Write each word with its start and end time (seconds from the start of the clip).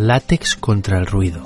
Látex 0.00 0.54
contra 0.54 1.00
el 1.00 1.06
ruido. 1.06 1.42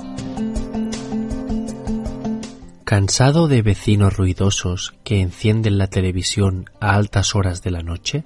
¿Cansado 2.83 3.47
de 3.47 3.63
vecinos 3.63 4.15
ruidosos 4.15 4.93
que 5.03 5.21
encienden 5.21 5.79
la 5.79 5.87
televisión 5.87 6.69
a 6.79 6.93
altas 6.93 7.33
horas 7.33 7.63
de 7.63 7.71
la 7.71 7.81
noche? 7.81 8.25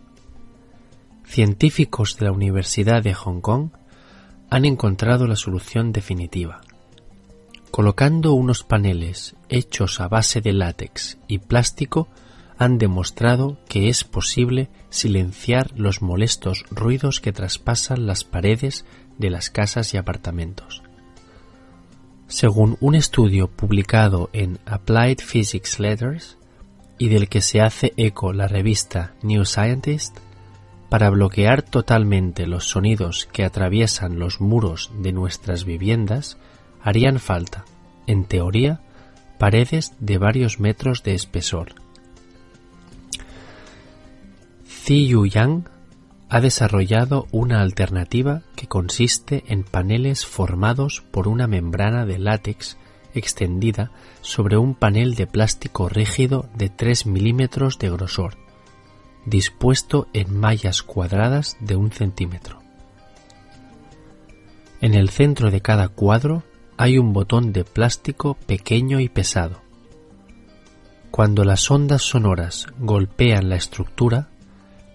Científicos 1.24 2.18
de 2.18 2.26
la 2.26 2.34
Universidad 2.34 3.02
de 3.04 3.14
Hong 3.14 3.40
Kong 3.40 3.70
han 4.50 4.66
encontrado 4.66 5.28
la 5.28 5.38
solución 5.38 5.94
definitiva. 5.94 6.60
Colocando 7.72 8.34
unos 8.34 8.66
paneles 8.66 9.38
hechos 9.48 10.02
a 10.02 10.10
base 10.10 10.42
de 10.42 10.52
látex 10.52 11.20
y 11.30 11.38
plástico, 11.38 12.10
han 12.58 12.78
demostrado 12.80 13.60
que 13.70 13.88
es 13.88 14.04
posible 14.04 14.68
silenciar 14.90 15.72
los 15.78 16.02
molestos 16.02 16.66
ruidos 16.70 17.22
que 17.22 17.32
traspasan 17.32 18.08
las 18.08 18.26
paredes 18.26 18.84
de 19.18 19.30
las 19.30 19.50
casas 19.50 19.94
y 19.94 19.98
apartamentos. 19.98 20.84
Según 22.28 22.78
un 22.82 22.96
estudio 22.96 23.48
publicado 23.48 24.30
en 24.34 24.60
Applied 24.66 25.20
Physics 25.20 25.80
Letters 25.80 26.38
y 26.98 27.10
del 27.10 27.30
que 27.30 27.42
se 27.42 27.62
hace 27.62 27.94
eco 27.96 28.34
la 28.34 28.48
revista 28.48 29.14
New 29.22 29.46
Scientist, 29.46 30.18
para 30.90 31.10
bloquear 31.10 31.64
totalmente 31.64 32.48
los 32.48 32.66
sonidos 32.66 33.28
que 33.32 33.44
atraviesan 33.44 34.20
los 34.20 34.40
muros 34.40 34.92
de 35.00 35.12
nuestras 35.12 35.66
viviendas, 35.66 36.38
harían 36.82 37.20
falta, 37.20 37.66
en 38.08 38.26
teoría, 38.26 38.82
paredes 39.38 39.94
de 40.00 40.18
varios 40.18 40.60
metros 40.60 41.04
de 41.04 41.14
espesor. 41.14 41.76
Ziyu 44.66 45.26
Yang 45.26 45.70
ha 46.30 46.42
desarrollado 46.42 47.28
una 47.32 47.62
alternativa 47.62 48.42
que 48.56 48.68
consiste 48.68 49.44
en 49.48 49.64
paneles 49.64 50.26
formados 50.26 51.04
por 51.12 51.28
una 51.28 51.48
membrana 51.48 52.06
de 52.06 52.20
látex 52.20 52.78
extendida 53.14 53.92
sobre 54.22 54.58
un 54.58 54.76
panel 54.76 55.16
de 55.16 55.26
plástico 55.26 55.90
rígido 55.90 56.50
de 56.56 56.70
3 56.70 57.06
milímetros 57.06 57.80
de 57.80 57.90
grosor, 57.90 58.36
dispuesto 59.26 60.08
en 60.14 60.38
mallas 60.38 60.84
cuadradas 60.84 61.58
de 61.60 61.76
un 61.76 61.92
centímetro. 61.92 62.62
En 64.82 64.94
el 64.94 65.10
centro 65.10 65.50
de 65.50 65.62
cada 65.62 65.88
cuadro 65.88 66.44
hay 66.78 67.00
un 67.00 67.14
botón 67.14 67.54
de 67.54 67.64
plástico 67.64 68.36
pequeño 68.46 69.00
y 69.00 69.10
pesado. 69.10 69.62
Cuando 71.10 71.44
las 71.44 71.72
ondas 71.72 72.04
sonoras 72.04 72.68
golpean 72.78 73.50
la 73.50 73.56
estructura, 73.56 74.30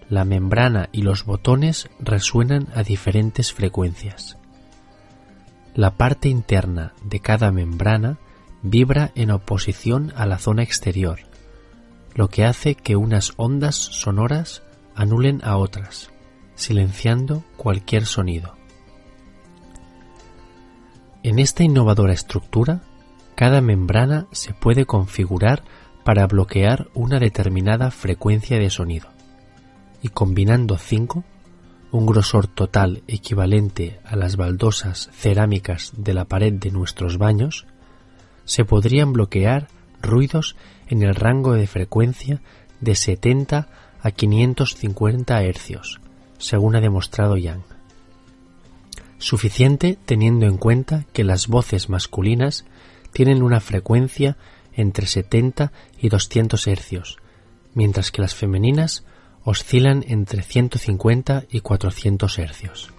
la 0.09 0.25
membrana 0.25 0.89
y 0.91 1.01
los 1.01 1.25
botones 1.25 1.89
resuenan 1.99 2.67
a 2.75 2.83
diferentes 2.83 3.53
frecuencias. 3.53 4.37
La 5.75 5.95
parte 5.95 6.29
interna 6.29 6.93
de 7.03 7.19
cada 7.19 7.51
membrana 7.51 8.17
vibra 8.61 9.11
en 9.15 9.31
oposición 9.31 10.13
a 10.15 10.25
la 10.25 10.37
zona 10.37 10.63
exterior, 10.63 11.19
lo 12.15 12.29
que 12.29 12.45
hace 12.45 12.75
que 12.75 12.95
unas 12.95 13.33
ondas 13.37 13.75
sonoras 13.75 14.61
anulen 14.95 15.41
a 15.43 15.57
otras, 15.57 16.11
silenciando 16.55 17.43
cualquier 17.57 18.05
sonido. 18.05 18.55
En 21.23 21.39
esta 21.39 21.63
innovadora 21.63 22.13
estructura, 22.13 22.81
cada 23.35 23.61
membrana 23.61 24.27
se 24.31 24.53
puede 24.53 24.85
configurar 24.85 25.63
para 26.03 26.27
bloquear 26.27 26.89
una 26.93 27.19
determinada 27.19 27.89
frecuencia 27.89 28.59
de 28.59 28.69
sonido 28.69 29.13
y 30.03 30.09
combinando 30.09 30.77
cinco, 30.77 31.23
un 31.91 32.05
grosor 32.05 32.47
total 32.47 33.01
equivalente 33.07 33.99
a 34.03 34.15
las 34.15 34.35
baldosas 34.35 35.09
cerámicas 35.13 35.93
de 35.95 36.13
la 36.13 36.25
pared 36.25 36.53
de 36.53 36.71
nuestros 36.71 37.17
baños, 37.17 37.65
se 38.45 38.65
podrían 38.65 39.13
bloquear 39.13 39.69
ruidos 40.01 40.55
en 40.87 41.01
el 41.01 41.15
rango 41.15 41.53
de 41.53 41.65
frecuencia 41.65 42.41
de 42.81 42.95
70 42.95 43.69
a 44.01 44.11
550 44.11 45.41
hercios, 45.43 46.01
según 46.37 46.75
ha 46.75 46.81
demostrado 46.81 47.37
Young. 47.37 47.61
Suficiente 49.17 49.97
teniendo 50.05 50.45
en 50.45 50.57
cuenta 50.57 51.05
que 51.13 51.23
las 51.23 51.47
voces 51.47 51.89
masculinas 51.89 52.65
tienen 53.13 53.41
una 53.41 53.61
frecuencia 53.61 54.35
entre 54.73 55.07
70 55.07 55.71
y 55.97 56.09
200 56.09 56.67
hercios, 56.67 57.19
mientras 57.73 58.11
que 58.11 58.21
las 58.21 58.35
femeninas 58.35 59.05
oscilan 59.43 60.03
entre 60.07 60.41
150 60.43 61.43
y 61.51 61.59
400 61.61 62.39
hercios. 62.39 62.93